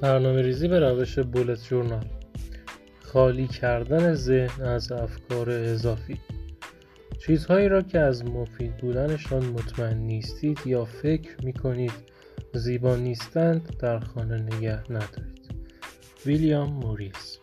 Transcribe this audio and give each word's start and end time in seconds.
برنامه 0.00 0.42
ریزی 0.42 0.68
به 0.68 0.80
روش 0.80 1.18
بولت 1.18 1.68
جورنال 1.68 2.04
خالی 3.00 3.46
کردن 3.46 4.14
ذهن 4.14 4.64
از 4.64 4.92
افکار 4.92 5.50
اضافی. 5.50 6.20
چیزهایی 7.26 7.68
را 7.68 7.82
که 7.82 7.98
از 7.98 8.24
مفید 8.24 8.76
بودنشان 8.76 9.44
مطمئن 9.44 9.98
نیستید 9.98 10.60
یا 10.66 10.84
فکر 10.84 11.44
می 11.44 11.52
کنید 11.52 11.92
زیبا 12.54 12.96
نیستند 12.96 13.76
در 13.78 13.98
خانه 13.98 14.38
نگه 14.38 14.92
ندارید. 14.92 15.54
ویلیام 16.26 16.72
موریس. 16.72 17.38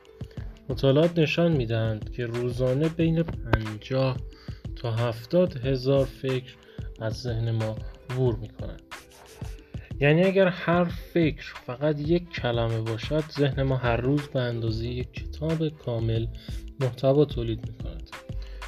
مطالعات 0.69 1.19
نشان 1.19 1.51
می 1.51 1.65
دهند 1.65 2.11
که 2.11 2.25
روزانه 2.25 2.89
بین 2.89 3.23
50 3.23 4.17
تا 4.75 4.91
70 4.91 5.57
هزار 5.57 6.05
فکر 6.05 6.55
از 6.99 7.13
ذهن 7.21 7.51
ما 7.51 7.75
عبور 8.09 8.35
می 8.35 8.47
یعنی 10.03 10.23
اگر 10.23 10.47
هر 10.47 10.83
فکر 10.83 11.53
فقط 11.65 11.99
یک 11.99 12.29
کلمه 12.29 12.81
باشد 12.81 13.23
ذهن 13.39 13.63
ما 13.63 13.77
هر 13.77 13.97
روز 13.97 14.21
به 14.21 14.41
اندازه 14.41 14.87
یک 14.87 15.13
کتاب 15.13 15.69
کامل 15.69 16.27
محتوا 16.79 17.25
تولید 17.25 17.59
می 17.67 17.77
کند 17.83 18.09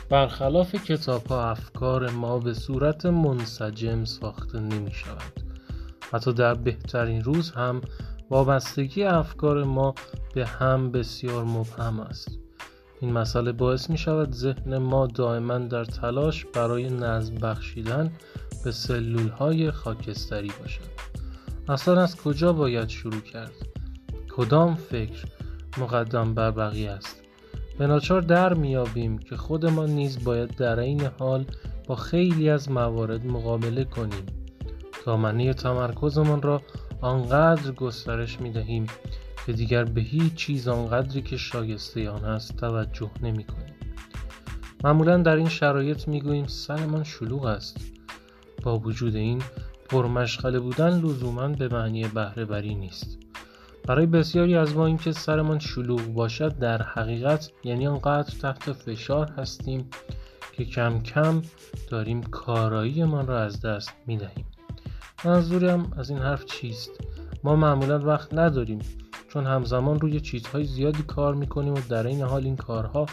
برخلاف 0.09 0.75
کتاب 0.75 1.27
ها 1.27 1.49
افکار 1.49 2.09
ما 2.09 2.39
به 2.39 2.53
صورت 2.53 3.05
منسجم 3.05 4.03
ساخته 4.03 4.59
نمی 4.59 4.91
شود 4.91 5.33
حتی 6.11 6.33
در 6.33 6.53
بهترین 6.53 7.23
روز 7.23 7.51
هم 7.51 7.81
وابستگی 8.29 9.03
افکار 9.03 9.63
ما 9.63 9.95
به 10.35 10.45
هم 10.45 10.91
بسیار 10.91 11.43
مبهم 11.43 11.99
است. 11.99 12.39
این 13.01 13.11
مسئله 13.11 13.51
باعث 13.51 13.89
می 13.89 13.97
شود 13.97 14.31
ذهن 14.31 14.77
ما 14.77 15.07
دائما 15.07 15.57
در 15.57 15.85
تلاش 15.85 16.45
برای 16.45 16.89
نظم 16.89 17.35
بخشیدن 17.35 18.11
به 18.63 18.71
سلول 18.71 19.27
های 19.27 19.71
خاکستری 19.71 20.51
باشد. 20.61 20.94
اصلا 21.69 22.01
از 22.01 22.15
کجا 22.15 22.53
باید 22.53 22.89
شروع 22.89 23.21
کرد؟ 23.21 23.51
کدام 24.29 24.75
فکر 24.75 25.25
مقدم 25.77 26.33
بر 26.33 26.51
بقیه 26.51 26.91
است؟ 26.91 27.21
به 27.77 27.87
ناچار 27.87 28.21
در 28.21 28.53
میابیم 28.53 29.17
که 29.17 29.37
خودمان 29.37 29.89
نیز 29.89 30.23
باید 30.23 30.55
در 30.55 30.79
این 30.79 31.01
حال 31.19 31.45
با 31.87 31.95
خیلی 31.95 32.49
از 32.49 32.71
موارد 32.71 33.25
مقابله 33.25 33.83
کنیم. 33.83 34.25
دامنه 35.05 35.53
تمرکزمان 35.53 36.41
را 36.41 36.61
آنقدر 37.01 37.71
گسترش 37.71 38.41
می 38.41 38.51
دهیم 38.51 38.85
که 39.45 39.53
دیگر 39.53 39.83
به 39.83 40.01
هیچ 40.01 40.33
چیز 40.33 40.67
آنقدری 40.67 41.21
که 41.21 41.37
شایسته 41.37 42.09
آن 42.09 42.25
است 42.25 42.57
توجه 42.57 43.11
نمی 43.21 43.43
کنیم. 43.43 43.75
معمولا 44.83 45.17
در 45.17 45.35
این 45.35 45.49
شرایط 45.49 46.07
می 46.07 46.21
گوییم 46.21 46.47
سرمان 46.47 47.03
شلوغ 47.03 47.45
است. 47.45 47.77
با 48.63 48.79
وجود 48.79 49.15
این 49.15 49.41
پرمشغله 49.89 50.59
بودن 50.59 50.99
لزوما 50.99 51.47
به 51.47 51.67
معنی 51.67 52.07
بهره 52.07 52.45
بری 52.45 52.75
نیست. 52.75 53.17
برای 53.87 54.05
بسیاری 54.05 54.55
از 54.55 54.75
ما 54.75 54.85
اینکه 54.85 55.11
سرمان 55.11 55.59
شلوغ 55.59 56.01
باشد 56.01 56.57
در 56.57 56.81
حقیقت 56.81 57.51
یعنی 57.63 57.87
آنقدر 57.87 58.33
تحت 58.41 58.71
فشار 58.71 59.31
هستیم 59.31 59.89
که 60.53 60.65
کم 60.65 60.99
کم 60.99 61.41
داریم 61.89 62.23
کاراییمان 62.23 63.27
را 63.27 63.39
از 63.39 63.61
دست 63.61 63.93
می 64.07 64.17
دهیم 64.17 64.45
منظورم 65.25 65.91
از 65.97 66.09
این 66.09 66.19
حرف 66.19 66.45
چیست؟ 66.45 66.91
ما 67.43 67.55
معمولا 67.55 67.99
وقت 67.99 68.33
نداریم 68.33 68.79
چون 69.29 69.45
همزمان 69.45 69.99
روی 69.99 70.19
چیزهای 70.19 70.63
زیادی 70.63 71.03
کار 71.03 71.35
می‌کنیم 71.35 71.73
و 71.73 71.79
در 71.89 72.07
این 72.07 72.21
حال 72.21 72.43
این 72.43 72.55
کارها 72.55 73.05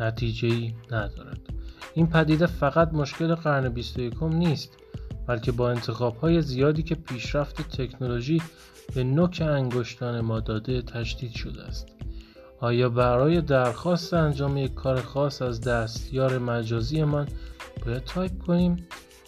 نتیجه 0.00 0.48
ای 0.48 0.74
ندارد. 0.90 1.40
این 1.94 2.06
پدیده 2.06 2.46
فقط 2.46 2.92
مشکل 2.92 3.34
قرن 3.34 3.68
21 3.68 4.22
نیست. 4.22 4.78
بلکه 5.26 5.52
با 5.52 5.70
انتخاب 5.70 6.16
های 6.16 6.42
زیادی 6.42 6.82
که 6.82 6.94
پیشرفت 6.94 7.76
تکنولوژی 7.76 8.42
به 8.94 9.04
نوک 9.04 9.42
انگشتان 9.46 10.20
ما 10.20 10.40
داده 10.40 10.82
تشدید 10.82 11.32
شده 11.32 11.62
است. 11.62 11.86
آیا 12.60 12.88
برای 12.88 13.40
درخواست 13.40 14.14
انجام 14.14 14.56
یک 14.56 14.74
کار 14.74 15.00
خاص 15.00 15.42
از 15.42 15.60
دستیار 15.60 16.38
مجازی 16.38 17.04
من 17.04 17.26
باید 17.86 18.04
تایپ 18.04 18.38
کنیم 18.38 18.76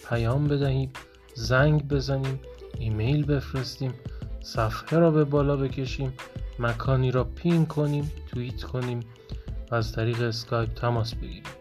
پیام 0.09 0.45
بدهیم 0.45 0.93
زنگ 1.35 1.89
بزنیم 1.89 2.41
ایمیل 2.79 3.25
بفرستیم 3.25 3.95
صفحه 4.41 4.99
را 4.99 5.11
به 5.11 5.25
بالا 5.25 5.57
بکشیم 5.57 6.13
مکانی 6.59 7.11
را 7.11 7.25
پین 7.25 7.67
کنیم 7.67 8.13
توییت 8.27 8.63
کنیم 8.63 9.01
و 9.71 9.75
از 9.75 9.93
طریق 9.93 10.23
اسکایپ 10.23 10.75
تماس 10.75 11.15
بگیریم؟ 11.15 11.58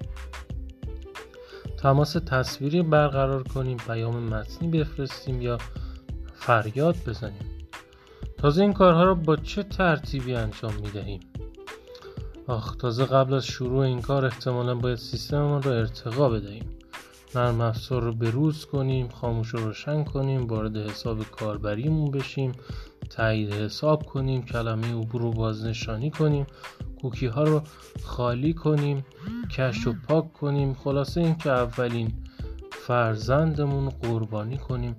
تماس 1.88 2.14
تصویری 2.14 2.82
برقرار 2.82 3.44
کنیم 3.44 3.78
پیام 3.78 4.24
متنی 4.24 4.68
بفرستیم 4.68 5.42
یا 5.42 5.58
فریاد 6.34 6.96
بزنیم. 7.08 7.68
تازه 8.38 8.62
این 8.62 8.74
کارها 8.74 9.04
را 9.04 9.14
با 9.16 9.36
چه 9.36 9.64
ترتیبی 9.64 10.36
انجام 10.36 10.74
می 10.74 10.92
دهیم 10.92 11.20
آخ 12.48 12.76
تازه 12.76 13.06
قبل 13.06 13.34
از 13.34 13.46
شروع 13.46 13.80
این 13.80 14.02
کار 14.02 14.26
احتمالا 14.26 14.76
باید 14.76 14.98
سیستممان 14.98 15.64
را 15.64 15.72
ارتقا 15.72 16.30
بدهیم. 16.30 16.66
نرم 17.36 17.62
افزار 17.62 18.04
رو 18.04 18.14
بروز 18.14 18.66
کنیم 18.66 19.08
خاموش 19.08 19.50
رو 19.50 19.60
روشن 19.60 20.04
کنیم 20.04 20.48
وارد 20.48 20.78
حساب 20.78 21.24
کاربریمون 21.24 22.12
بشیم 22.12 22.52
تایید 23.10 23.54
حساب 23.54 24.06
کنیم 24.06 24.42
کلمه 24.42 24.94
عبور 24.94 25.22
رو 25.22 25.32
بازنشانی 25.32 26.12
کنیم. 26.12 26.46
کوکی 27.02 27.28
ها 27.28 27.44
رو 27.44 27.62
خالی 28.04 28.54
کنیم 28.54 29.06
کش 29.52 29.88
و 29.88 29.94
پاک 30.08 30.34
کنیم. 30.34 30.74
خلاصه 30.74 31.22
اینکه 31.22 31.50
اولین 31.50 32.14
فرزندمون 32.72 33.90
قربانی 33.90 34.58
کنیم 34.58 34.96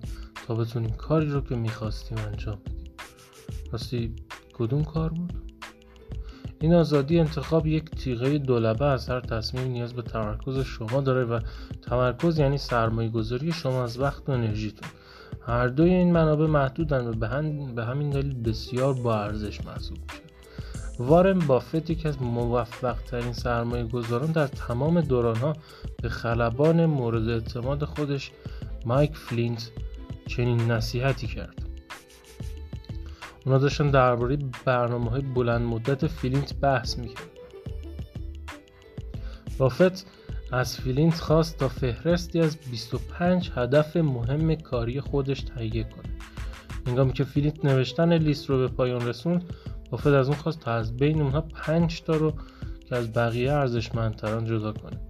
تا 0.46 0.54
بتونیم 0.54 0.90
کاری 0.90 1.30
رو 1.30 1.40
که 1.40 1.56
می‌خواستیم 1.56 2.18
انجام 2.18 2.58
بدیم. 2.66 2.92
راستی 3.72 4.14
کدوم 4.52 4.84
کار 4.84 5.08
بود؟ 5.08 5.32
این 6.60 6.74
آزادی 6.74 7.20
انتخاب 7.20 7.66
یک 7.66 7.90
تیغه 7.90 8.38
دولبه 8.38 8.84
از 8.84 9.08
هر 9.08 9.20
تصمیم 9.20 9.72
نیاز 9.72 9.94
به 9.94 10.02
تمرکز 10.02 10.58
شما 10.58 11.00
داره 11.00 11.24
و 11.24 11.40
تمرکز 11.82 12.38
یعنی 12.38 12.58
سرمایه 12.58 13.08
گذاری 13.08 13.52
شما 13.52 13.84
از 13.84 14.00
وقت 14.00 14.28
و 14.28 14.32
انرژیتون 14.32 14.88
هر 15.46 15.68
دوی 15.68 15.90
این 15.90 16.12
منابع 16.12 16.46
محدودن 16.46 17.06
و 17.06 17.12
به, 17.12 17.84
همین 17.84 18.10
دلیل 18.10 18.42
بسیار 18.42 18.94
با 18.94 19.16
ارزش 19.16 19.64
محسوب 19.64 19.98
میشه 19.98 20.27
وارن 20.98 21.38
بافت 21.38 21.90
یکی 21.90 22.08
از 22.08 22.22
موفق 22.22 22.96
ترین 22.96 23.32
سرمایه 23.32 23.84
گذاران 23.84 24.32
در 24.32 24.46
تمام 24.46 25.00
دوران 25.00 25.36
ها 25.36 25.56
به 26.02 26.08
خلبان 26.08 26.86
مورد 26.86 27.28
اعتماد 27.28 27.84
خودش 27.84 28.30
مایک 28.86 29.16
فلینت 29.16 29.70
چنین 30.26 30.70
نصیحتی 30.70 31.26
کرد. 31.26 31.62
اونا 33.46 33.58
داشتن 33.58 33.90
درباره 33.90 34.38
برنامه 34.64 35.10
های 35.10 35.20
بلند 35.20 35.62
مدت 35.62 36.06
فلینت 36.06 36.54
بحث 36.54 36.98
می‌کرد 36.98 37.30
بافت 39.58 40.06
از 40.52 40.76
فیلینت 40.76 41.14
خواست 41.14 41.58
تا 41.58 41.68
فهرستی 41.68 42.40
از 42.40 42.56
25 42.70 43.50
هدف 43.54 43.96
مهم 43.96 44.54
کاری 44.54 45.00
خودش 45.00 45.40
تهیه 45.40 45.84
کنه. 45.84 46.14
هنگامی 46.86 47.12
که 47.12 47.24
فیلینت 47.24 47.64
نوشتن 47.64 48.12
لیست 48.12 48.50
رو 48.50 48.58
به 48.58 48.68
پایان 48.68 49.08
رسوند 49.08 49.54
بافت 49.90 50.06
از 50.06 50.28
اون 50.28 50.36
خواست 50.36 50.60
تا 50.60 50.72
از 50.72 50.96
بین 50.96 51.22
اونها 51.22 51.40
5 51.40 52.02
تا 52.02 52.16
رو 52.16 52.32
که 52.88 52.96
از 52.96 53.12
بقیه 53.12 53.52
ارزشمندتران 53.52 54.44
جدا 54.44 54.72
کنه. 54.72 55.00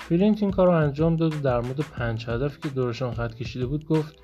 فیلینت 0.00 0.42
این 0.42 0.50
کار 0.50 0.66
رو 0.66 0.72
انجام 0.72 1.16
داد 1.16 1.34
و 1.34 1.40
در 1.40 1.60
مورد 1.60 1.80
پنج 1.80 2.28
هدفی 2.28 2.60
که 2.60 2.68
دورشان 2.68 3.14
خط 3.14 3.34
کشیده 3.34 3.66
بود 3.66 3.86
گفت 3.86 4.14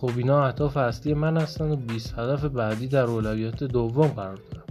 خب 0.00 0.10
اینا 0.16 0.46
اهداف 0.46 0.76
اصلی 0.76 1.14
من 1.14 1.36
هستن 1.36 1.70
و 1.70 1.76
20 1.76 2.18
هدف 2.18 2.44
بعدی 2.44 2.88
در 2.88 3.04
اولویت 3.04 3.64
دوم 3.64 4.06
قرار 4.06 4.36
دارن 4.36 4.62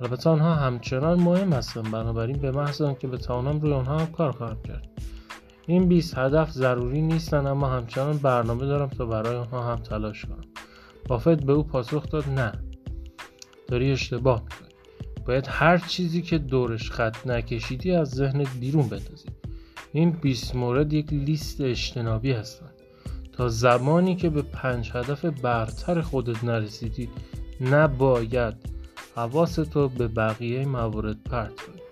البته 0.00 0.30
آنها 0.30 0.54
همچنان 0.54 1.20
مهم 1.20 1.52
هستن 1.52 1.82
بنابراین 1.82 2.38
به 2.38 2.50
محض 2.50 2.82
که 2.98 3.08
بتوانم 3.08 3.60
روی 3.60 3.72
آنها 3.72 3.98
هم 3.98 4.06
کار 4.06 4.32
خواهم 4.32 4.62
کرد. 4.68 4.88
این 5.66 5.88
20 5.88 6.18
هدف 6.18 6.50
ضروری 6.50 7.02
نیستن 7.02 7.46
اما 7.46 7.68
همچنان 7.68 8.16
برنامه 8.16 8.66
دارم 8.66 8.88
تا 8.88 9.06
برای 9.06 9.36
آنها 9.36 9.72
هم 9.72 9.76
تلاش 9.76 10.24
کنم. 10.24 10.44
بافت 11.08 11.44
به 11.44 11.52
او 11.52 11.62
پاسخ 11.62 12.08
داد 12.08 12.28
نه. 12.28 12.52
داری 13.72 13.92
اشتباه 13.92 14.42
می‌کنی. 14.42 14.68
باید 15.26 15.46
هر 15.48 15.78
چیزی 15.78 16.22
که 16.22 16.38
دورش 16.38 16.90
خط 16.90 17.26
نکشیدی 17.26 17.92
از 17.92 18.10
ذهنت 18.10 18.48
بیرون 18.60 18.88
بندازی. 18.88 19.28
این 19.92 20.10
20 20.10 20.54
مورد 20.54 20.92
یک 20.92 21.12
لیست 21.12 21.60
اجتنابی 21.60 22.32
هستند. 22.32 22.72
تا 23.32 23.48
زمانی 23.48 24.16
که 24.16 24.30
به 24.30 24.42
پنج 24.42 24.90
هدف 24.94 25.24
برتر 25.24 26.00
خودت 26.00 26.44
نرسیدی 26.44 27.08
نباید 27.60 28.54
حواستو 29.16 29.88
به 29.88 30.08
بقیه 30.08 30.66
موارد 30.66 31.22
پرت 31.24 31.60
کنی. 31.60 31.82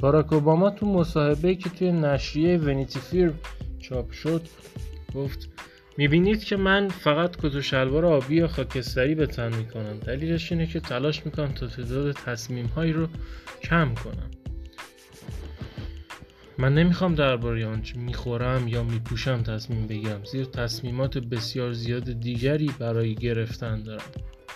باراک 0.00 0.32
اوباما 0.32 0.70
تو 0.70 0.86
مصاحبه 0.86 1.54
که 1.54 1.70
توی 1.70 1.92
نشریه 1.92 2.58
ونیتی 2.58 3.00
فیر 3.00 3.32
چاپ 3.80 4.10
شد 4.10 4.42
گفت 5.14 5.48
می‌بینید 5.96 6.44
که 6.44 6.56
من 6.56 6.88
فقط 6.88 7.36
کت 7.36 7.54
و 7.54 7.62
شلوار 7.62 8.06
آبی 8.06 8.36
یا 8.36 8.48
خاکستری 8.48 9.14
به 9.14 9.26
تن 9.26 9.56
می‌کنم. 9.56 9.98
دلیلش 10.06 10.52
اینه 10.52 10.66
که 10.66 10.80
تلاش 10.80 11.26
می‌کنم 11.26 11.52
تا 11.52 11.66
تعداد 11.66 12.12
تصمیم 12.12 12.66
هایی 12.66 12.92
رو 12.92 13.08
کم 13.62 13.94
کنم. 13.94 14.30
من 16.58 16.74
نمی‌خوام 16.74 17.14
درباره 17.14 17.66
آنچه 17.66 17.98
می‌خورم 17.98 18.68
یا 18.68 18.82
میپوشم 18.82 19.42
تصمیم 19.42 19.86
بگیرم 19.86 20.24
زیر 20.24 20.44
تصمیمات 20.44 21.18
بسیار 21.18 21.72
زیاد 21.72 22.20
دیگری 22.20 22.70
برای 22.78 23.14
گرفتن 23.14 23.82
دارم. 23.82 24.10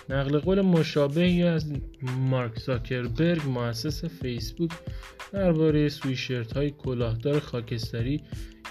نقل 0.09 0.39
قول 0.39 0.61
مشابهی 0.61 1.43
از 1.43 1.73
مارک 2.29 2.59
زاکربرگ 2.59 3.41
مؤسس 3.47 4.05
فیسبوک 4.05 4.71
درباره 5.31 5.89
سویشرت 5.89 6.53
های 6.53 6.71
کلاهدار 6.71 7.39
خاکستری 7.39 8.23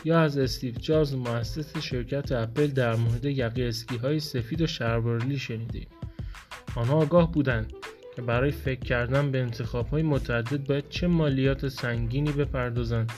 یا 0.04 0.20
از 0.20 0.38
استیو 0.38 0.74
جابز 0.74 1.14
مؤسس 1.14 1.78
شرکت 1.78 2.32
اپل 2.32 2.66
در 2.66 2.96
مورد 2.96 3.24
یقی 3.24 3.64
اسکی 3.64 3.96
های 3.96 4.20
سفید 4.20 4.60
و 4.62 4.66
شربارلی 4.66 5.38
شنیدیم 5.38 5.86
آنها 6.76 6.94
آگاه 6.94 7.32
بودند 7.32 7.72
که 8.16 8.22
برای 8.22 8.50
فکر 8.50 8.80
کردن 8.80 9.30
به 9.30 9.40
انتخاب 9.40 9.88
های 9.88 10.02
متعدد 10.02 10.66
باید 10.66 10.88
چه 10.88 11.06
مالیات 11.06 11.68
سنگینی 11.68 12.32
بپردازند 12.32 13.12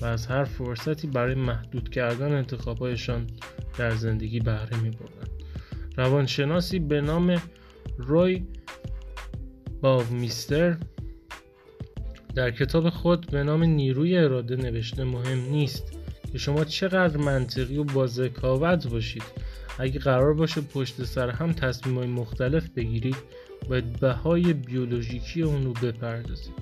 و 0.00 0.04
از 0.04 0.26
هر 0.26 0.44
فرصتی 0.44 1.06
برای 1.06 1.34
محدود 1.34 1.88
کردن 1.88 2.32
انتخابهایشان 2.32 3.26
در 3.78 3.90
زندگی 3.90 4.40
بهره 4.40 4.80
می 4.82 4.90
بردن. 4.90 5.28
روانشناسی 5.96 6.78
به 6.78 7.00
نام 7.00 7.42
روی 7.98 8.44
باومیستر 9.80 10.76
در 12.34 12.50
کتاب 12.50 12.90
خود 12.90 13.30
به 13.30 13.42
نام 13.42 13.64
نیروی 13.64 14.18
اراده 14.18 14.56
نوشته 14.56 15.04
مهم 15.04 15.38
نیست 15.38 15.95
که 16.36 16.40
شما 16.42 16.64
چقدر 16.64 17.16
منطقی 17.16 17.78
و 17.78 17.84
با 17.84 18.06
ذکاوت 18.06 18.86
باشید. 18.86 19.22
اگه 19.78 20.00
قرار 20.00 20.34
باشه 20.34 20.60
پشت 20.60 21.04
سر 21.04 21.30
هم 21.30 21.52
تصمیم 21.52 21.98
های 21.98 22.06
مختلف 22.06 22.68
بگیرید 22.68 23.16
باید 23.68 24.00
بهای 24.00 24.52
بیولوژیکی 24.52 25.42
اون 25.42 25.64
رو 25.64 25.72
بپردازید. 25.72 26.54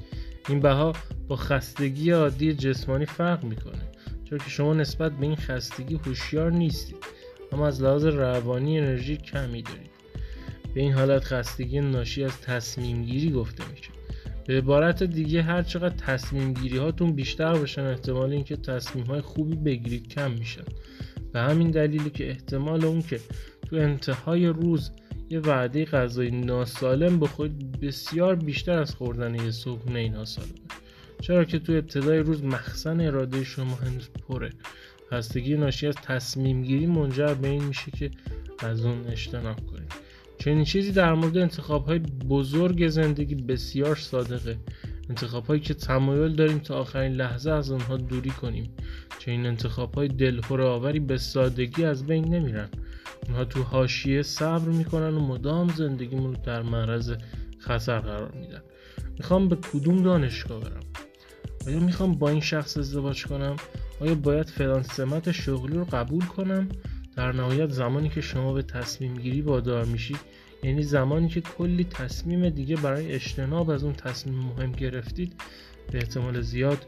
این 0.48 0.60
بها 0.60 0.92
با 1.28 1.36
خستگی 1.36 2.10
عادی 2.10 2.54
جسمانی 2.54 3.06
فرق 3.06 3.44
می‌کنه 3.44 3.82
چون 4.24 4.38
که 4.38 4.50
شما 4.50 4.74
نسبت 4.74 5.12
به 5.12 5.26
این 5.26 5.36
خستگی 5.36 5.94
هوشیار 5.94 6.52
نیستید 6.52 7.04
اما 7.52 7.66
از 7.66 7.82
لحاظ 7.82 8.04
روانی 8.04 8.78
انرژی 8.78 9.16
کمی 9.16 9.62
دارید. 9.62 9.90
به 10.74 10.80
این 10.80 10.92
حالت 10.92 11.24
خستگی 11.24 11.80
ناشی 11.80 12.24
از 12.24 12.40
تصمیم 12.40 13.04
گیری 13.04 13.30
گفته 13.30 13.64
میشه. 13.70 14.03
به 14.46 14.58
عبارت 14.58 15.02
دیگه 15.02 15.42
هر 15.42 15.62
چقدر 15.62 15.96
تصمیم 15.96 16.52
گیری 16.52 16.76
هاتون 16.76 17.12
بیشتر 17.12 17.54
باشن 17.54 17.82
احتمال 17.82 18.32
اینکه 18.32 18.56
تصمیم 18.56 19.04
های 19.04 19.20
خوبی 19.20 19.56
بگیرید 19.56 20.08
کم 20.08 20.30
میشن. 20.30 20.64
به 21.32 21.40
همین 21.40 21.70
دلیلی 21.70 22.10
که 22.10 22.28
احتمال 22.28 22.84
اون 22.84 23.02
که 23.02 23.20
تو 23.66 23.76
انتهای 23.76 24.46
روز 24.46 24.90
یه 25.30 25.40
وعده 25.40 25.84
غذای 25.84 26.30
ناسالم 26.30 27.20
بخورید 27.20 27.80
بسیار 27.80 28.34
بیشتر 28.34 28.78
از 28.78 28.94
خوردن 28.94 29.34
یه 29.34 29.50
صبحونه 29.50 30.08
ناسالمه 30.08 30.54
چرا 31.20 31.44
که 31.44 31.58
تو 31.58 31.72
ابتدای 31.72 32.18
روز 32.18 32.44
مخزن 32.44 33.00
اراده 33.00 33.44
شما 33.44 33.74
هنوز 33.74 34.08
پره. 34.28 34.50
خستگی 35.10 35.54
ناشی 35.54 35.86
از 35.86 35.94
تصمیم 35.94 36.62
گیری 36.62 36.86
منجر 36.86 37.34
به 37.34 37.48
این 37.48 37.64
میشه 37.64 37.90
که 37.90 38.10
از 38.58 38.84
اون 38.84 39.06
اجتناب 39.06 39.66
کنید. 39.66 39.73
چنین 40.44 40.64
چیزی 40.64 40.92
در 40.92 41.14
مورد 41.14 41.36
انتخاب 41.36 41.86
های 41.86 41.98
بزرگ 42.28 42.88
زندگی 42.88 43.34
بسیار 43.34 43.96
صادقه. 43.96 44.56
انتخاب 45.10 45.46
هایی 45.46 45.60
که 45.60 45.74
تمایل 45.74 46.34
داریم 46.34 46.58
تا 46.58 46.74
آخرین 46.74 47.12
لحظه 47.12 47.50
از 47.50 47.70
آنها 47.72 47.96
دوری 47.96 48.30
کنیم. 48.30 48.70
چنین 49.18 49.46
انتخاب 49.46 49.94
های 49.94 50.08
دلخور 50.08 50.62
آوری 50.62 51.00
به 51.00 51.18
سادگی 51.18 51.84
از 51.84 52.06
بین 52.06 52.34
نمیرن. 52.34 52.68
اونها 53.26 53.44
تو 53.44 53.62
حاشیه 53.62 54.22
صبر 54.22 54.68
می‌کنن 54.68 55.14
و 55.14 55.20
مدام 55.20 55.68
زندگیمون 55.68 56.34
رو 56.34 56.42
در 56.42 56.62
معرض 56.62 57.12
خطر 57.58 57.98
قرار 57.98 58.32
میدن. 58.32 58.62
می‌خوام 59.18 59.48
به 59.48 59.56
کدوم 59.56 60.02
دانشگاه 60.02 60.60
برم؟ 60.60 60.82
آیا 61.66 61.80
می‌خوام 61.80 62.14
با 62.14 62.28
این 62.30 62.40
شخص 62.40 62.76
ازدواج 62.76 63.26
کنم؟ 63.26 63.56
آیا 64.00 64.14
باید 64.14 64.46
فلان 64.46 64.82
سمت 64.82 65.32
شغلی 65.32 65.76
رو 65.76 65.84
قبول 65.84 66.24
کنم؟ 66.24 66.68
در 67.16 67.32
نهایت 67.32 67.70
زمانی 67.70 68.08
که 68.08 68.20
شما 68.20 68.52
به 68.52 68.62
تصمیم 68.62 69.14
گیری 69.14 69.40
وادار 69.40 69.84
میشید 69.84 70.20
یعنی 70.62 70.82
زمانی 70.82 71.28
که 71.28 71.40
کلی 71.40 71.84
تصمیم 71.84 72.48
دیگه 72.48 72.76
برای 72.76 73.12
اجتناب 73.12 73.70
از 73.70 73.84
اون 73.84 73.92
تصمیم 73.92 74.38
مهم 74.38 74.72
گرفتید 74.72 75.32
به 75.92 75.98
احتمال 75.98 76.40
زیاد 76.40 76.78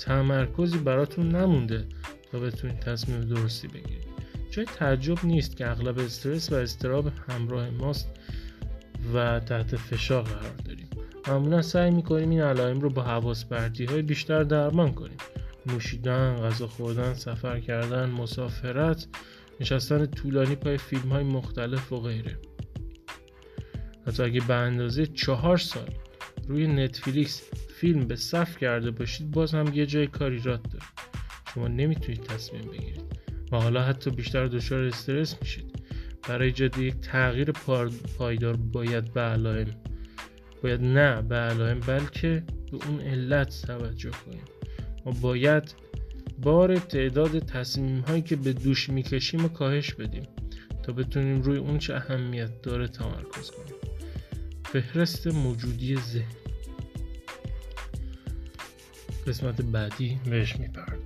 تمرکزی 0.00 0.78
براتون 0.78 1.28
نمونده 1.28 1.84
تا 2.32 2.38
بتونید 2.38 2.78
تصمیم 2.78 3.20
درستی 3.20 3.68
بگیرید. 3.68 4.14
جای 4.50 4.64
تعجب 4.64 5.24
نیست 5.24 5.56
که 5.56 5.70
اغلب 5.70 5.98
استرس 5.98 6.52
و 6.52 6.54
استراب 6.54 7.12
همراه 7.28 7.70
ماست 7.70 8.08
و 9.14 9.40
تحت 9.40 9.76
فشار 9.76 10.22
قرار 10.22 10.56
داریم. 10.64 10.88
معمولا 11.28 11.62
سعی 11.62 11.90
می‌کنیم 11.90 12.30
این 12.30 12.40
علائم 12.40 12.80
رو 12.80 12.90
با 12.90 13.02
حواس 13.02 13.44
های 13.88 14.02
بیشتر 14.02 14.42
درمان 14.42 14.92
کنیم. 14.92 15.16
نوشیدن، 15.66 16.36
غذا 16.36 16.66
خوردن، 16.66 17.14
سفر 17.14 17.60
کردن، 17.60 18.10
مسافرت 18.10 19.06
نشستن 19.60 20.06
طولانی 20.06 20.56
پای 20.56 20.78
فیلم 20.78 21.08
های 21.08 21.24
مختلف 21.24 21.92
و 21.92 22.00
غیره. 22.00 22.38
حتی 24.06 24.22
اگه 24.22 24.40
به 24.40 24.54
اندازه 24.54 25.06
چهار 25.06 25.56
سال 25.56 25.88
روی 26.48 26.66
نتفلیکس 26.66 27.42
فیلم 27.68 28.06
به 28.06 28.16
صف 28.16 28.56
کرده 28.58 28.90
باشید 28.90 29.30
باز 29.30 29.54
هم 29.54 29.72
یه 29.74 29.86
جای 29.86 30.06
کاری 30.06 30.38
راد 30.38 30.62
داره. 30.62 30.84
شما 31.54 31.68
نمی‌تونید 31.68 32.22
تصمیم 32.22 32.62
بگیرید 32.62 33.02
و 33.52 33.56
حالا 33.56 33.82
حتی 33.82 34.10
بیشتر 34.10 34.46
دچار 34.46 34.84
استرس 34.84 35.36
میشید. 35.40 35.84
برای 36.28 36.46
ایجاد 36.46 36.78
یک 36.78 36.94
تغییر 37.00 37.52
پایدار 38.18 38.56
باید 38.56 39.12
به 39.12 39.20
علائم 39.20 39.66
باید 40.62 40.80
نه 40.80 41.22
به 41.22 41.34
علائم 41.34 41.80
بلکه 41.80 42.42
به 42.72 42.86
اون 42.88 43.00
علت 43.00 43.62
توجه 43.66 44.10
کنیم 44.10 44.44
ما 45.04 45.12
باید 45.12 45.74
بار 46.44 46.78
تعداد 46.78 47.38
تصمیم 47.38 48.00
هایی 48.00 48.22
که 48.22 48.36
به 48.36 48.52
دوش 48.52 48.88
می‌کشیم 48.88 49.44
و 49.44 49.48
کاهش 49.48 49.94
بدیم 49.94 50.22
تا 50.82 50.92
بتونیم 50.92 51.42
روی 51.42 51.58
اون 51.58 51.78
چه 51.78 51.94
اهمیت 51.94 52.62
داره 52.62 52.88
تمرکز 52.88 53.50
کنیم. 53.50 53.74
فهرست 54.64 55.26
موجودی 55.26 55.96
ذهن. 55.96 56.36
قسمت 59.26 59.60
بعدی 59.60 60.20
بهش 60.30 60.56
می‌پردازیم. 60.56 61.03